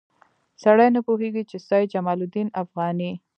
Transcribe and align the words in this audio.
سړی 0.63 0.87
نه 0.95 1.01
پوهېږي 1.07 1.43
چې 1.49 1.57
سید 1.67 1.85
جمال 1.93 2.17
الدین 2.23 2.47
افغاني. 2.61 3.11